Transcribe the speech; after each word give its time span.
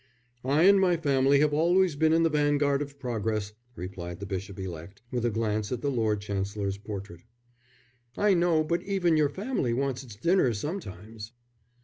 "I 0.43 0.63
and 0.63 0.81
my 0.81 0.97
family 0.97 1.41
have 1.41 1.53
always 1.53 1.95
been 1.95 2.11
in 2.11 2.23
the 2.23 2.29
vanguard 2.31 2.81
of 2.81 2.97
progress," 2.97 3.53
replied 3.75 4.19
the 4.19 4.25
bishop 4.25 4.57
elect, 4.59 5.03
with 5.11 5.23
a 5.25 5.29
glance 5.29 5.71
at 5.71 5.81
the 5.83 5.91
Lord 5.91 6.21
Chancellor's 6.21 6.79
portrait. 6.79 7.21
"I 8.17 8.33
know, 8.33 8.63
but 8.63 8.81
even 8.81 9.15
your 9.15 9.29
family 9.29 9.73
wants 9.73 10.01
its 10.03 10.15
dinner 10.15 10.55
sometimes." 10.55 11.33